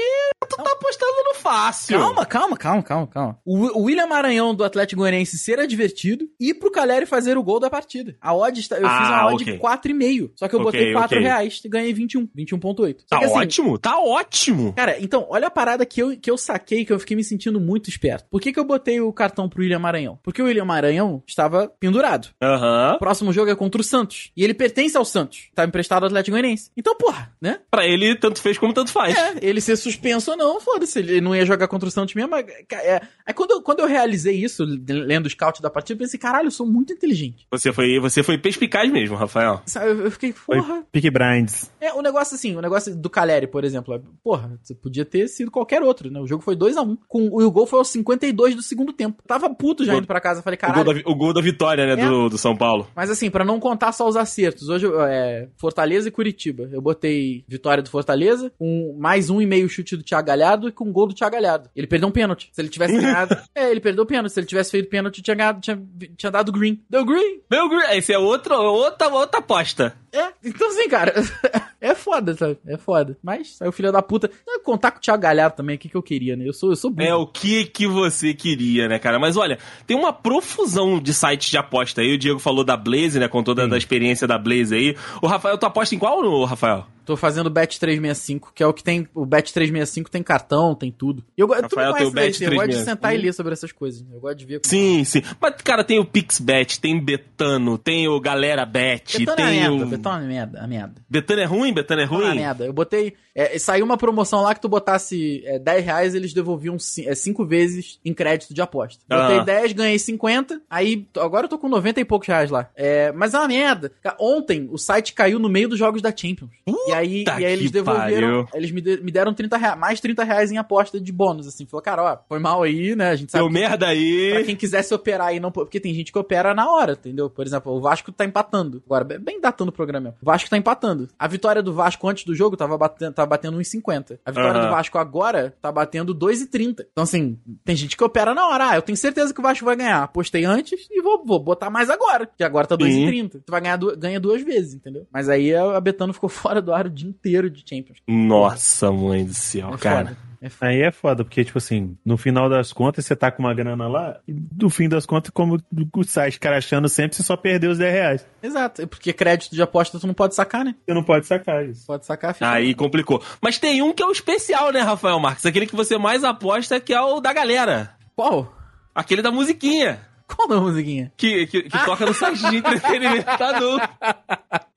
[0.48, 1.98] tu tá apostando no fácil.
[1.98, 3.38] Calma, calma, calma, calma, calma.
[3.44, 7.58] O, o William Maranhão do Atlético Goianiense ser advertido e pro Caleri fazer o gol
[7.60, 8.16] da partida.
[8.20, 9.52] A odd está, eu Ah, fiz uma odd ok.
[9.54, 10.30] de 4,5.
[10.36, 11.26] Só que eu Ok, botei 4 ok.
[11.28, 13.00] reais e ganhei 21, 21.8.
[13.00, 14.72] Só Tá que assim, ótimo, tá ótimo.
[14.74, 17.60] Cara, então, olha a parada que eu, que eu saquei, que eu fiquei me sentindo
[17.60, 18.26] muito esperto.
[18.30, 20.18] Por que, que eu botei o cartão pro William Maranhão?
[20.22, 22.28] Porque o William Maranhão estava pendurado.
[22.42, 22.94] Aham.
[22.96, 24.30] O próximo jogo é contra o Santos.
[24.36, 25.48] E ele pertence ao Santos.
[25.54, 26.70] Tá emprestado ao Atlético Goianiense.
[26.76, 27.60] Então, porra, né?
[27.70, 29.16] Pra ele, tanto fez como tanto faz.
[29.16, 30.98] É, ele ser suspenso ou não, foda-se.
[30.98, 32.30] Ele não ia jogar contra o Santos mesmo.
[32.30, 36.04] mas, É, aí quando eu, quando eu realizei isso, lendo o scout da partida, eu
[36.04, 37.46] pensei, caralho, eu sou muito inteligente.
[37.50, 39.62] Você foi, você foi perspicaz mesmo, Rafael.
[39.64, 40.84] Sabe, eu, fiquei, porra.
[40.92, 41.70] Peak Brinds.
[41.80, 45.28] É, o negócio assim, o negócio do Caleri, por exemplo, é, porra, você podia ter
[45.28, 46.20] sido qualquer outro, né?
[46.20, 46.98] O jogo foi 2x1.
[47.08, 49.22] Com, e o gol foi aos 52 do segundo tempo.
[49.26, 50.42] Tava puto já indo pra casa.
[50.42, 51.04] Falei, O gol, caralho.
[51.04, 52.06] da, o gol da vitória, né, É.
[52.08, 52.86] do, do São Paulo.
[52.94, 56.68] Mas assim, pra não contar só os acertos, hoje é Fortaleza e Curitiba.
[56.72, 60.72] Eu botei vitória do Fortaleza, com mais um e meio chute do Thiago Galhardo e
[60.72, 61.68] com um gol do Thiago Galhardo.
[61.74, 62.48] Ele perdeu um pênalti.
[62.52, 63.36] Se ele tivesse ganhado.
[63.54, 64.32] é, ele perdeu o pênalti.
[64.32, 65.80] Se ele tivesse feito pênalti, tinha, ganhado, tinha,
[66.16, 66.80] tinha dado green.
[66.88, 67.40] Deu green!
[67.50, 69.94] Meu, gr- esse é outro, outra, outra aposta.
[70.14, 71.12] É, então assim, cara,
[71.80, 72.56] é foda, sabe?
[72.66, 73.18] É foda.
[73.20, 74.30] Mas, aí o filho da puta.
[74.46, 76.46] Não, contar com o Thiago Galhardo também, o que, eu queria, né?
[76.46, 77.08] Eu sou, eu sou burro.
[77.08, 79.18] É o que que você queria, né, cara?
[79.18, 82.14] Mas olha, tem uma profusão de sites de aposta aí.
[82.14, 84.96] O Diego falou da Blaze, né, com toda a experiência da Blaze aí.
[85.20, 86.86] O Rafael, tu aposta em qual, Rafael?
[87.04, 89.06] Tô fazendo o Bet 365, que é o que tem.
[89.14, 91.22] O Bet 365 tem cartão, tem tudo.
[91.36, 92.84] E eu, go- tu Rafael, não Bet daí, eu gosto de 365.
[92.84, 94.04] sentar e ler sobre essas coisas.
[94.12, 94.60] Eu gosto de ver.
[94.64, 95.22] Sim, sim.
[95.40, 99.84] Mas, cara, tem o PixBet, tem Betano, tem o Galera Bet, Betano é tem merda,
[99.84, 99.88] o...
[99.88, 100.94] Betano é merda, é merda.
[101.08, 101.72] Betano é ruim?
[101.74, 102.36] Betano é Betano é ruim?
[102.36, 102.64] merda.
[102.64, 103.14] Eu botei.
[103.36, 107.98] É, saiu uma promoção lá que tu botasse é, 10 reais, eles devolviam 5 vezes
[108.04, 109.02] em crédito de aposta.
[109.08, 109.44] Botei Ah.
[109.44, 112.70] 10, ganhei 50, aí agora eu tô com 90 e poucos reais lá.
[112.76, 113.90] É, mas é uma merda.
[114.20, 116.50] Ontem o site caiu no meio dos jogos da Champions.
[116.66, 118.44] e aí, e aí eles devolveram.
[118.44, 118.48] pariu.
[118.54, 121.66] Eles me, de- me deram 30 reais, mais 30 reais em aposta de bônus, assim.
[121.66, 123.10] Falou, cara, ó, foi mal aí, né?
[123.10, 124.42] A gente sabe Deu que- merda Pra aí.
[124.44, 125.50] quem quisesse operar aí, não.
[125.52, 127.28] Porque tem gente que opera na hora, entendeu?
[127.28, 128.82] Por exemplo, o Vasco tá empatando.
[128.86, 129.94] Agora, bem- datando o programa.
[130.04, 130.18] mesmo.
[130.22, 131.08] O Vasco tá empatando.
[131.18, 134.18] A vitória do Vasco antes do jogo tava batendo, tava batendo 1,50.
[134.24, 134.66] A vitória Aham.
[134.68, 136.84] do Vasco agora tá batendo 2,30.
[136.90, 138.70] Então, assim, tem gente que opera na hora.
[138.70, 140.02] Ah, eu tenho certeza que o Vasco vai ganhar.
[140.02, 142.28] Apostei antes e vou, vou botar mais agora.
[142.36, 143.40] Que agora tá 2,30.
[143.44, 145.06] Tu vai ganhar ganha duas vezes, entendeu?
[145.12, 147.98] Mas aí a a Betano ficou fora do ar o dia inteiro de Champions.
[148.06, 150.06] Nossa, mãe do céu, É cara.
[150.06, 150.18] foda.
[150.42, 150.70] É foda.
[150.70, 153.88] Aí é foda, porque, tipo assim, no final das contas, você tá com uma grana
[153.88, 155.58] lá, e no fim das contas, como
[155.96, 158.26] o site crachando sempre, você só perdeu os 10 reais.
[158.42, 158.82] Exato.
[158.82, 160.74] É Porque crédito de aposta tu não pode sacar, né?
[160.84, 161.86] Você não pode sacar isso.
[161.86, 163.22] Pode sacar, fica Aí complicou.
[163.40, 165.46] Mas tem um que é o especial, né, Rafael Marques?
[165.46, 167.94] Aquele que você mais aposta, que é o da galera.
[168.14, 168.54] Qual?
[168.94, 170.00] Aquele da musiquinha.
[170.26, 171.10] Qual da musiquinha?
[171.16, 173.88] Que, que, que toca no site de entretenimento adulto.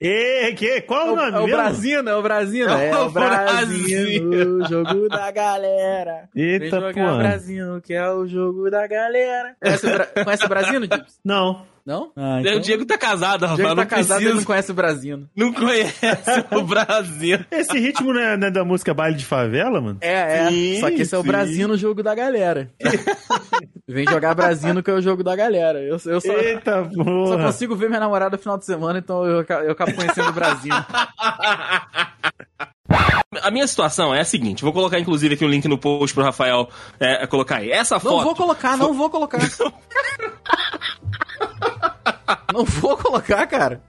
[0.00, 0.80] E que?
[0.82, 1.46] Qual o nome É o?
[1.46, 2.70] Brasino, é o Brasino.
[2.70, 6.28] É É o o Brasino, o jogo da galera.
[6.32, 7.18] Vem Eita, jogar pô.
[7.18, 9.56] Brasino, que é o jogo da galera.
[9.60, 10.06] Conhece o, Bra...
[10.24, 11.18] conhece o Brasino, Gibbs?
[11.24, 11.62] Não.
[11.84, 12.12] Não?
[12.14, 13.56] Ah, O Diego tá casado, O Rafael.
[13.56, 15.26] Diego tá não casado e não conhece o Brasino.
[15.34, 15.98] Não conhece
[16.54, 17.38] o Brasil.
[17.50, 19.96] Esse ritmo não é, não é da música Baile de Favela, mano?
[20.02, 20.48] É, é.
[20.50, 21.28] Sim, Só que esse é o sim.
[21.28, 22.68] Brasino, o jogo da galera.
[23.88, 25.80] Vem jogar Brasino, que é o jogo da galera.
[25.80, 27.44] Eu, eu só, Eita, só porra.
[27.46, 30.86] consigo ver minha namorada no final de semana, então eu, eu acabo conhecendo o Brasino.
[33.42, 36.24] A minha situação é a seguinte, vou colocar inclusive aqui um link no post pro
[36.24, 37.70] Rafael é, colocar aí.
[37.70, 38.24] Essa Não foto.
[38.24, 39.38] vou colocar, não vou colocar.
[42.52, 43.80] Não vou colocar, cara.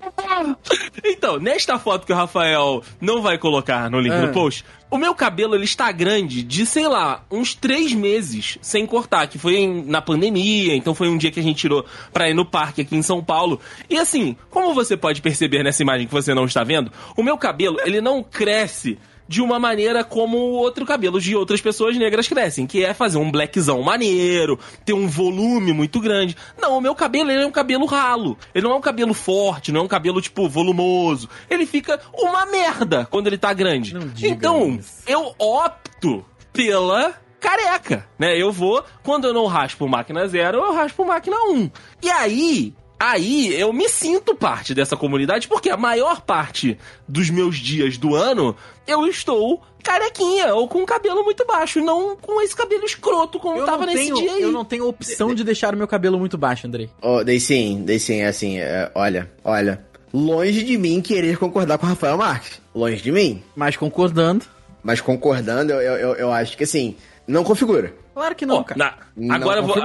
[1.03, 4.25] Então, nesta foto que o Rafael não vai colocar no link Ah.
[4.27, 8.86] do post, o meu cabelo ele está grande de, sei lá, uns três meses sem
[8.86, 12.30] cortar, que foi em- na pandemia, então foi um dia que a gente tirou pra
[12.30, 13.60] ir no parque aqui em São Paulo.
[13.89, 17.38] E assim, como você pode perceber nessa imagem que você não está vendo, o meu
[17.38, 18.97] cabelo, ele não cresce
[19.29, 23.19] de uma maneira como o outro cabelo de outras pessoas negras crescem, que é fazer
[23.19, 26.35] um blackzão maneiro, ter um volume muito grande.
[26.59, 28.35] Não, o meu cabelo ele é um cabelo ralo.
[28.55, 31.29] Ele não é um cabelo forte, não é um cabelo tipo volumoso.
[31.47, 33.93] Ele fica uma merda quando ele tá grande.
[34.23, 35.03] Então, isso.
[35.05, 38.35] eu opto pela careca, né?
[38.35, 41.69] Eu vou, quando eu não raspo máquina zero, eu raspo máquina 1.
[42.01, 47.57] E aí, aí eu me sinto parte dessa comunidade, porque a maior parte dos meus
[47.57, 52.83] dias do ano, eu estou carequinha ou com cabelo muito baixo, não com esse cabelo
[52.85, 54.41] escroto como Eu tava nesse tenho, dia aí.
[54.41, 56.89] eu não tenho opção de deixar o meu cabelo muito baixo, Andrei.
[57.01, 59.83] Ô, daí sim, daí sim, assim, é, olha, olha.
[60.12, 62.59] Longe de mim querer concordar com o Rafael Marques.
[62.73, 63.43] Longe de mim.
[63.55, 64.43] Mas concordando.
[64.81, 66.95] Mas concordando, eu, eu, eu acho que assim,
[67.27, 67.93] não configura.
[68.19, 68.97] Claro que não, cara.
[69.15, 69.75] na- agora eu vou,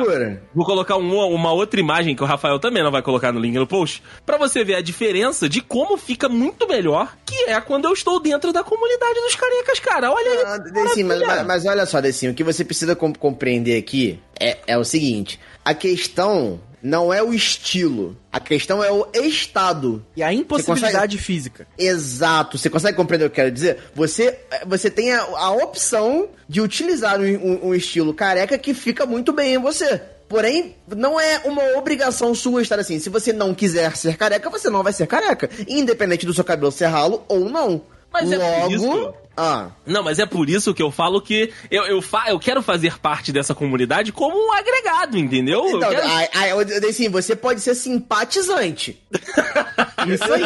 [0.52, 3.54] vou colocar uma, uma outra imagem que o Rafael também não vai colocar no link
[3.54, 7.84] no post, pra você ver a diferença de como fica muito melhor, que é quando
[7.84, 10.10] eu estou dentro da comunidade dos carecas, cara.
[10.10, 10.38] Olha aí.
[10.46, 14.58] Ah, mas, mas, mas olha só, Decinho, o que você precisa com- compreender aqui é,
[14.66, 20.04] é o seguinte: a questão não é o estilo, a questão é o estado.
[20.14, 21.66] E a impossibilidade física.
[21.78, 23.78] Exato, você consegue compreender o que eu quero dizer?
[23.94, 29.06] Você, você tem a, a opção de utilizar um, um- um estilo careca que fica
[29.06, 30.00] muito bem em você.
[30.28, 32.98] Porém, não é uma obrigação sua estar assim.
[32.98, 35.48] Se você não quiser ser careca, você não vai ser careca.
[35.68, 37.82] Independente do seu cabelo ser ralo ou não.
[38.12, 38.74] Mas é por Logo.
[38.74, 39.70] isso- Ah.
[39.86, 42.98] Não, mas é por isso que eu falo que eu, eu, fa eu quero fazer
[42.98, 45.64] parte dessa comunidade como um agregado, entendeu?
[45.68, 46.06] Eu Então, quero-
[46.48, 49.02] eu- eu- assim, você pode ser simpatizante.
[50.06, 50.42] Isso aí.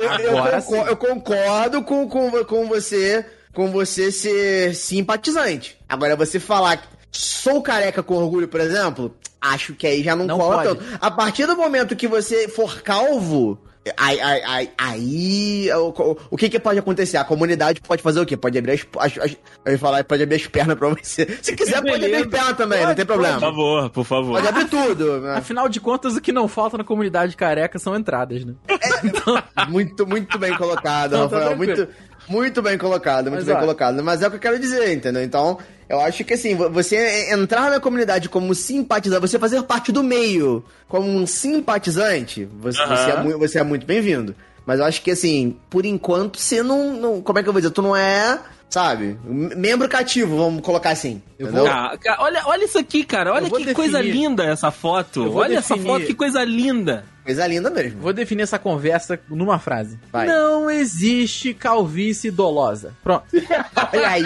[0.00, 3.24] Eu, eu Agora concor- eu concordo com, com, com você
[3.54, 5.76] com você ser simpatizante.
[5.86, 10.24] Agora, você falar que sou careca com orgulho, por exemplo, acho que aí já não,
[10.26, 10.78] Não cola pode.
[10.80, 10.98] tanto.
[10.98, 13.58] A partir do momento que você for calvo.
[13.96, 17.16] Aí, aí, aí, aí o, o que que pode acontecer?
[17.16, 18.36] A comunidade pode fazer o quê?
[18.36, 21.26] Pode abrir as, as, as eu ia falar, pode abrir as pernas pra você.
[21.42, 23.40] Se quiser, pode abrir as pernas também, não Pode, tem Por problema.
[23.40, 24.32] favor, por favor.
[24.34, 25.20] Pode abrir tudo.
[25.20, 25.34] né?
[25.36, 28.54] Afinal de contas, o que não falta na comunidade careca são entradas, né?
[29.68, 31.56] Muito, muito bem colocado, Não, tá Rafael.
[31.56, 31.88] Muito,
[32.28, 33.58] muito bem colocado, muito Mas, bem ó.
[33.60, 34.02] colocado.
[34.02, 35.22] Mas é o que eu quero dizer, entendeu?
[35.22, 35.58] Então,
[35.88, 40.02] eu acho que assim, vo- você entrar na comunidade como simpatizante, você fazer parte do
[40.02, 44.34] meio como um simpatizante, você, você é, mui- você é muito bem-vindo.
[44.64, 47.60] Mas eu acho que assim, por enquanto, você não, não- Como é que eu vou
[47.60, 47.72] dizer?
[47.72, 48.38] Tu não é.
[48.70, 49.18] Sabe?
[49.26, 51.20] Membro cativo, vamos colocar assim.
[51.38, 51.64] Eu entendeu?
[51.66, 53.30] Cara, olha, olha isso aqui, cara.
[53.34, 55.30] Olha que coisa definir- linda essa foto.
[55.36, 57.04] Olha essa definir- foto, que coisa linda.
[57.24, 58.00] Coisa linda mesmo.
[58.00, 59.98] Vou definir essa conversa numa frase.
[60.10, 60.26] Vai.
[60.26, 62.94] Não existe calvície dolosa.
[63.02, 63.24] Pronto.
[63.92, 64.22] Olha aí.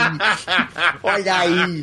[1.02, 1.80] Olha aí.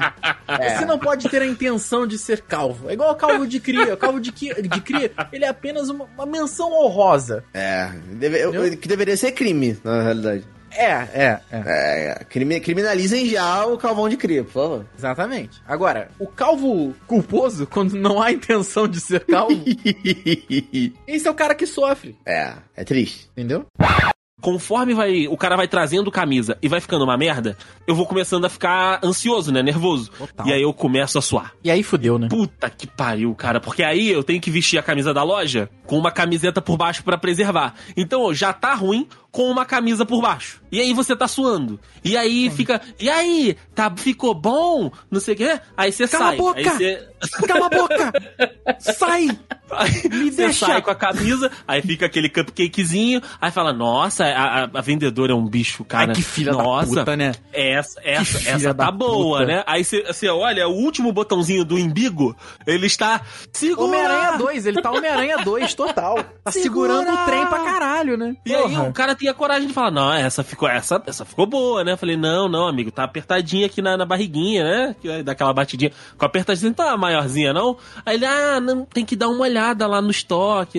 [0.47, 0.77] É.
[0.77, 2.89] Você não pode ter a intenção de ser calvo.
[2.89, 3.95] É igual calvo de cria.
[3.95, 7.43] Calvo de, qui- de cria, ele é apenas uma, uma menção honrosa.
[7.53, 7.89] É.
[8.13, 10.43] Deve- eu- que deveria ser crime, na realidade.
[10.75, 11.63] É, é, é.
[12.21, 14.85] É, crime- criminalizem já o calvão de cria, por favor.
[14.97, 15.61] Exatamente.
[15.67, 19.53] Agora, o calvo culposo, quando não há intenção de ser calvo,
[21.07, 22.15] esse é o cara que sofre.
[22.25, 23.29] é, é triste.
[23.31, 23.65] Entendeu?
[24.41, 27.57] Conforme vai, o cara vai trazendo camisa e vai ficando uma merda,
[27.87, 29.63] eu vou começando a ficar ansioso, né?
[29.63, 30.11] Nervoso.
[30.11, 30.45] Total.
[30.45, 31.53] E aí eu começo a suar.
[31.63, 32.27] E aí fudeu, né?
[32.29, 33.61] Puta que pariu, cara.
[33.61, 37.05] Porque aí eu tenho que vestir a camisa da loja com uma camiseta por baixo
[37.05, 37.73] pra preservar.
[37.95, 40.61] Então ó, já tá ruim com uma camisa por baixo.
[40.71, 41.79] E aí você tá suando.
[42.03, 42.79] E aí fica.
[42.99, 43.57] E aí?
[43.75, 44.91] Tá, ficou bom?
[45.11, 45.59] Não sei o quê.
[45.75, 46.35] Aí você Cala sai.
[46.35, 46.59] a boca!
[46.59, 47.07] Aí você.
[47.47, 48.13] Cala a boca!
[48.79, 49.27] Sai!
[49.71, 50.65] Aí Me você deixa.
[50.67, 55.35] sai com a camisa, aí fica aquele cupcakezinho, aí fala, nossa, a, a- vendedora é
[55.35, 56.11] um bicho, cara.
[56.11, 57.31] Ai, que filha da nossa, puta, né?
[57.51, 59.51] Essa, essa, essa da tá boa, puta.
[59.51, 59.63] né?
[59.65, 62.35] Aí você você olha, o último botãozinho do embigo,
[62.67, 63.87] ele está segura.
[63.87, 66.23] Homem-Aranha 2, ele tá Homem-Aranha 2 total.
[66.43, 66.93] Tá Segura!
[66.93, 68.35] segurando o trem pra caralho, né?
[68.45, 68.83] E aí Porra.
[68.89, 71.93] o cara tem a coragem de falar, não, essa ficou, essa, essa ficou boa, né?
[71.93, 74.95] Eu falei, não, não, amigo, tá apertadinha aqui na, na barriguinha, né?
[75.01, 75.93] Que aí dá aquela batidinha.
[76.17, 77.77] Com apertadinha não tá maiorzinha, não?
[78.05, 80.77] Aí ele, ah, não, tem que dar uma olhada lá no estoque.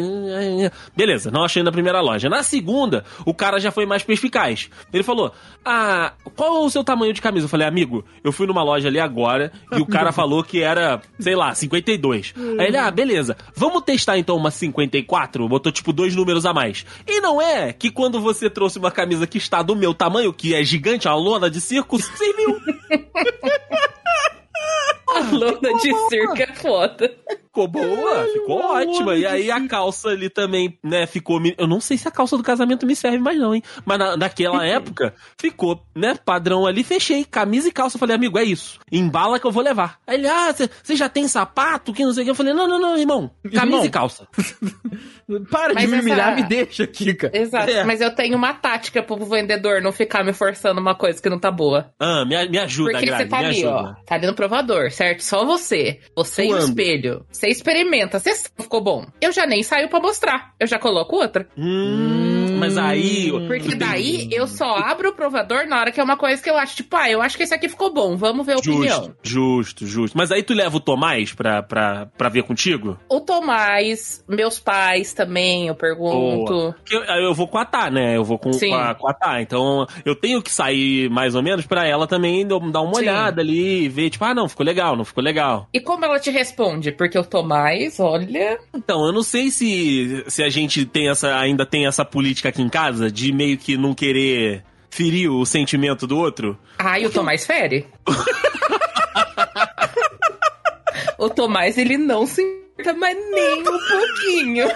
[0.95, 2.29] Beleza, não achei na primeira loja.
[2.29, 4.69] Na segunda, o cara já foi mais perspicaz.
[4.93, 5.33] Ele falou,
[5.65, 7.47] ah, qual é o seu tamanho de camisa?
[7.47, 11.01] Eu falei, amigo, eu fui numa loja ali agora e o cara falou que era,
[11.19, 12.35] sei lá, 52.
[12.59, 15.49] Aí ele, ah, beleza, vamos testar então uma 54?
[15.49, 16.85] Botou tipo dois números a mais.
[17.07, 20.55] E não é que quando você trouxe uma camisa que está do meu tamanho, que
[20.55, 22.61] é gigante, uma lona de circo, serviu.
[25.15, 27.11] A lona de circo é foda.
[27.47, 29.15] Ficou boa, ficou ótima.
[29.15, 31.39] E aí a calça ali também, né, ficou.
[31.39, 33.63] me- Eu não sei se a calça do casamento me serve mais, não, hein?
[33.85, 37.25] Mas na, naquela época, ficou, né, padrão ali, fechei.
[37.25, 37.97] Camisa e calça.
[37.97, 38.81] Eu falei, amigo, é isso.
[38.91, 39.99] Embala que eu vou levar.
[40.07, 41.93] Aí ele, ah, você já tem sapato?
[41.93, 42.31] Que não sei o que.
[42.33, 43.31] Eu falei, não, não, não, irmão.
[43.45, 43.85] Camisa Irmão.
[43.85, 44.27] e calça.
[45.51, 47.31] Para Mas de me essa- humilhar, me deixa, Kika.
[47.33, 47.71] Exato.
[47.71, 47.85] É.
[47.85, 51.39] Mas eu tenho uma tática pro vendedor não ficar me forçando uma coisa que não
[51.39, 51.91] tá boa.
[51.99, 53.97] Ah, me, me ajuda, Porque Grazi, você tá me ali, ajuda.
[54.01, 54.05] ó.
[54.05, 55.23] Tá ali no provador, certo?
[55.23, 56.01] Só você.
[56.17, 57.27] Você e o espelho.
[57.31, 58.19] Você experimenta.
[58.19, 59.07] Você ficou bom.
[59.21, 60.55] Eu já nem saio pra mostrar.
[60.59, 61.47] Eu já coloco outra.
[61.57, 63.31] Hum, mas aí.
[63.47, 66.57] Porque daí eu só abro o provador na hora que é uma coisa que eu
[66.57, 68.17] acho, tipo, ah, eu acho que esse aqui ficou bom.
[68.17, 69.15] Vamos ver a opinião.
[69.23, 70.19] Justo, justo, justo.
[70.19, 72.99] Mas aí tu leva o Tomás pra, pra, pra ver contigo?
[73.09, 76.75] O Tomás, meus pais também, eu pergunto.
[76.91, 78.17] Eu, eu vou com a Tá, né?
[78.17, 79.41] Eu vou com, com, a, com a Tá.
[79.41, 83.01] Então eu tenho que sair mais ou menos pra ela também dar uma Sim.
[83.01, 85.69] olhada ali e ver, tipo, ah, não, ficou legal, não ficou legal.
[85.73, 86.93] E como ela te responde?
[86.93, 88.59] Porque o Tomás, olha.
[88.75, 92.63] Então, eu não sei se, se a gente tem essa, ainda tem essa política aqui
[92.63, 96.57] em casa de meio que não querer ferir o sentimento do outro.
[96.79, 97.89] Ai, o Tomás fere.
[101.19, 104.69] o Tomás, ele não se importa mais nem um pouquinho.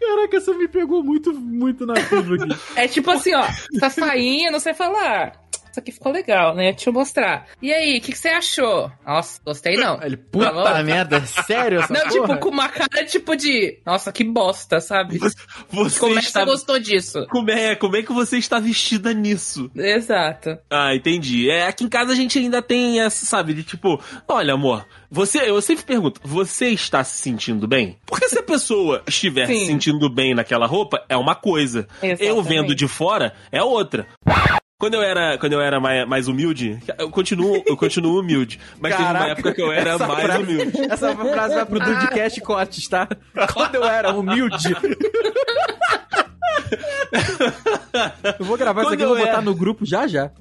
[0.00, 2.56] Caraca, essa me pegou muito, muito na curva aqui.
[2.74, 3.46] É tipo assim, ó,
[3.78, 5.32] tá saindo, você fala, ah,
[5.78, 6.72] isso aqui ficou legal, né?
[6.72, 7.46] Deixa eu mostrar.
[7.62, 8.90] E aí, o que, que você achou?
[9.06, 10.02] Nossa, gostei não.
[10.02, 10.84] Ele, puta Falou?
[10.84, 12.12] merda, sério essa Não, porra?
[12.12, 15.18] tipo, com uma cara tipo de, nossa, que bosta, sabe?
[15.70, 17.26] Você Como é que você gostou disso?
[17.30, 19.70] Como é, como é que você está vestida nisso?
[19.74, 20.58] Exato.
[20.70, 21.50] Ah, entendi.
[21.50, 25.38] É, aqui em casa a gente ainda tem essa, sabe, de tipo, olha, amor, você,
[25.48, 27.98] eu sempre pergunto, você está se sentindo bem?
[28.06, 29.66] Porque se a pessoa estiver se Sim.
[29.66, 31.86] sentindo bem naquela roupa, é uma coisa.
[32.02, 32.48] Eu Exatamente.
[32.48, 34.06] vendo de fora, é outra.
[34.80, 38.60] Quando eu era, quando eu era mais, mais humilde, eu continuo, eu continuo humilde.
[38.80, 40.80] Mas teve uma Caraca, época que eu era mais frase- humilde.
[40.88, 43.08] Essa frase vai pro Dudcast Cortes, tá?
[43.52, 44.68] Quando eu era humilde.
[48.38, 50.30] Eu vou gravar isso Quando aqui e vou eu botar era- no grupo já já.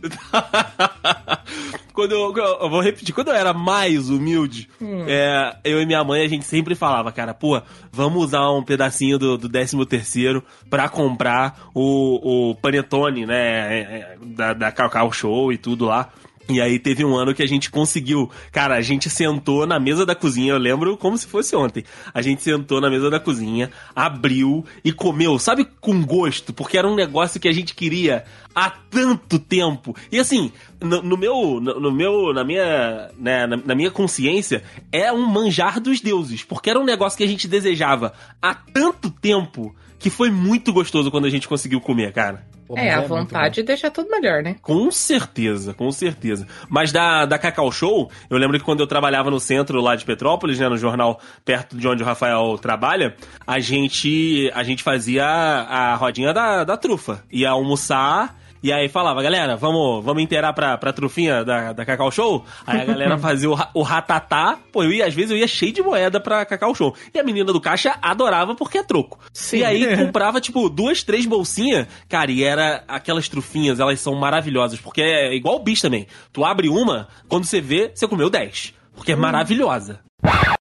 [1.98, 2.32] quando eu,
[2.62, 5.06] eu vou repetir, quando eu era mais humilde, Hum.
[5.08, 7.60] é, eu e minha mãe, a gente sempre falava, cara, pô,
[7.92, 13.80] vamos usar um pedacinho do, do 13 terceiro pra comprar o, o panetone, né, é,
[13.80, 16.10] é, da, da Cacau Show e tudo lá.
[16.50, 18.30] E aí teve um ano que a gente conseguiu.
[18.52, 21.84] Cara, a gente sentou na mesa da cozinha, eu lembro como se fosse ontem.
[22.14, 26.88] A gente sentou na mesa da cozinha, abriu e comeu, sabe, com gosto, porque era
[26.88, 28.24] um negócio que a gente queria
[28.56, 29.96] há tanto tempo.
[30.12, 34.64] E assim, no, no meu, no, no meu, na minha, né, na, na minha consciência,
[34.92, 39.12] é um manjar dos deuses, porque era um negócio que a gente desejava há tanto
[39.12, 42.46] tempo que foi muito gostoso quando a gente conseguiu comer, cara.
[42.76, 44.58] É, a muito vontade deixa tudo melhor, né?
[44.62, 46.46] Com certeza, com certeza.
[46.68, 50.04] Mas da, da Cacau Show, eu lembro que quando eu trabalhava no centro lá de
[50.04, 55.24] Petrópolis, né, no jornal perto de onde o Rafael trabalha, a gente a gente fazia
[55.26, 57.24] a, a rodinha da, da trufa.
[57.32, 62.12] Ia almoçar e aí falava, galera, vamos, vamos inteirar pra, pra trufinha da, da Cacau
[62.12, 62.46] Show?
[62.65, 64.58] Aí a galera fazia o, o ratatá.
[64.72, 66.96] Pô, eu ia, às vezes eu ia cheio de moeda pra Cacau Show.
[67.13, 69.20] E a menina do caixa adorava porque é troco.
[69.34, 69.58] Sim.
[69.58, 71.88] E aí comprava, tipo, duas, três bolsinhas.
[72.10, 74.80] Cara, e era aquelas trufinhas, elas são maravilhosas.
[74.80, 76.08] Porque é igual o bicho também.
[76.34, 78.74] Tu abre uma, quando você vê, você comeu dez.
[78.96, 80.00] Porque é maravilhosa.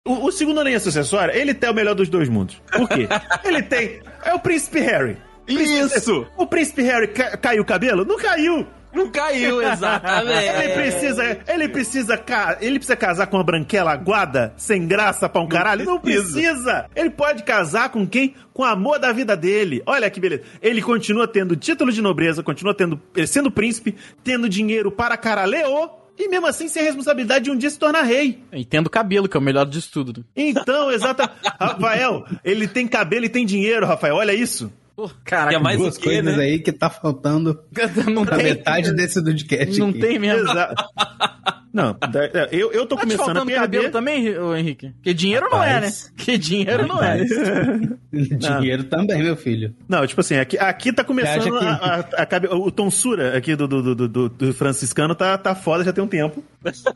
[0.06, 2.60] O, o segundo linha sucessória, ele tem o melhor dos dois mundos.
[2.72, 3.08] Por quê?
[3.44, 4.00] ele tem.
[4.24, 5.16] É o Príncipe Harry.
[5.48, 6.26] Isso!
[6.36, 8.04] O Príncipe Harry ca- caiu o cabelo?
[8.04, 8.66] Não caiu!
[8.92, 10.48] Não caiu, exatamente.
[10.48, 15.40] Ele precisa, ele precisa, ca- ele precisa casar com uma branquela aguada, sem graça pra
[15.40, 15.84] um caralho?
[15.84, 16.86] Não precisa.
[16.96, 18.34] Ele pode casar com quem?
[18.52, 19.80] Com o amor da vida dele.
[19.86, 20.42] Olha que beleza.
[20.60, 25.88] Ele continua tendo título de nobreza, continua tendo, eh, sendo príncipe, tendo dinheiro para caralho,
[26.18, 28.42] e mesmo assim sem a responsabilidade de um dia se tornar rei.
[28.52, 30.24] E tendo cabelo, que é o melhor disso tudo.
[30.36, 31.30] Então, exata.
[31.60, 34.16] Rafael, ele tem cabelo e tem dinheiro, Rafael.
[34.16, 34.70] Olha isso.
[34.96, 36.44] Pô, Que caraca, é mais Duas o quê, coisas né?
[36.44, 37.58] aí que tá faltando
[38.12, 38.44] não pra tem.
[38.46, 39.98] metade desse Dudcast Não aqui.
[39.98, 40.48] tem mesmo.
[40.50, 40.84] Exato.
[41.72, 41.96] Não,
[42.50, 43.60] eu, eu tô Tá começando a faltando perder.
[43.60, 44.26] cabelo também,
[44.58, 44.92] Henrique?
[45.04, 45.74] Que dinheiro não é, né?
[45.74, 46.12] Rapaz.
[46.16, 47.22] Que dinheiro não é.
[48.12, 49.72] Dinheiro também, meu filho.
[49.88, 53.54] Não, tipo assim, aqui, aqui tá começando que- a, a- a cabe- o tonsura aqui
[53.54, 56.42] do, do, do, do- do franciscano tá, tá foda já tem um tempo.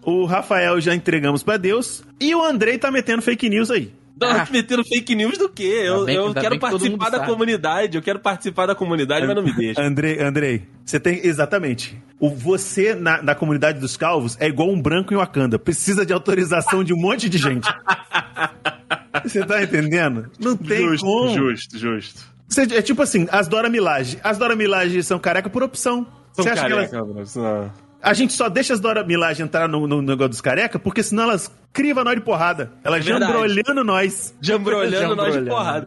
[0.03, 3.93] O Rafael já entregamos pra Deus e o Andrei tá metendo fake news aí.
[4.21, 4.47] Não, Ah.
[4.51, 5.83] metendo fake news do quê?
[5.85, 7.31] Eu, bem- eu quero que participar da sabe.
[7.31, 9.83] comunidade, eu quero participar da comunidade, mas não me deixa.
[9.83, 12.01] Andrei, Andrei, você tem exatamente.
[12.21, 16.13] O você na, na comunidade dos calvos é igual um branco em Wakanda, precisa de
[16.13, 17.69] autorização de um monte de gente.
[19.25, 20.31] Você tá entendendo?
[20.39, 21.29] Não tem justo, como.
[21.35, 22.21] justo, justo.
[22.49, 24.19] Você- é tipo assim, as Dora Milaje.
[24.23, 26.07] As Dora Milaje são careca por opção.
[26.33, 27.73] São Você acha que elas, careca, são-
[28.05, 31.23] A gente só deixa as Dora Milaje entrar no, no negócio dos careca, porque senão
[31.23, 32.71] elas crivam nós de porrada.
[32.85, 34.35] Elas É jambrolhando nós.
[34.43, 35.51] Jambrolhando nós de Jambrolhando.
[35.51, 35.87] porrada.